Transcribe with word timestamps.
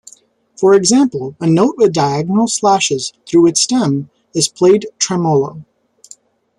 For 0.59 0.73
example, 0.73 1.35
a 1.39 1.45
note 1.45 1.75
with 1.77 1.93
diagonal 1.93 2.47
slashes 2.47 3.13
through 3.29 3.45
its 3.45 3.61
stem 3.61 4.09
is 4.33 4.47
played 4.47 4.87
tremolo. 4.97 5.63